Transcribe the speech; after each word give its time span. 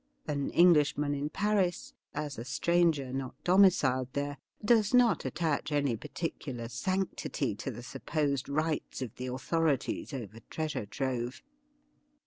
An 0.25 0.49
Englishman 0.49 1.13
in 1.13 1.29
Paris, 1.29 1.93
as 2.15 2.39
a 2.39 2.43
stranger 2.43 3.13
not 3.13 3.35
domiciled 3.43 4.07
there, 4.13 4.37
does 4.65 4.95
not 4.95 5.25
attach 5.25 5.71
any 5.71 5.95
particular 5.95 6.69
sanctity 6.69 7.53
to 7.57 7.69
the 7.69 7.83
supposed 7.83 8.49
rights 8.49 9.03
of 9.03 9.13
the 9.17 9.27
authorities 9.27 10.11
over 10.11 10.39
treasure 10.49 10.87
trove. 10.87 11.43